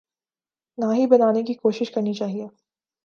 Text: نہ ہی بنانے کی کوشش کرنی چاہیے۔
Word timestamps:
نہ 0.77 0.85
ہی 0.93 1.05
بنانے 1.07 1.43
کی 1.43 1.53
کوشش 1.53 1.91
کرنی 1.91 2.13
چاہیے۔ 2.13 2.47